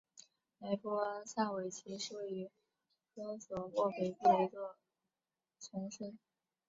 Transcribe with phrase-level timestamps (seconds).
[0.61, 2.49] 莱波萨维奇是位于
[3.13, 4.75] 科索沃北部的一座
[5.59, 6.15] 城市。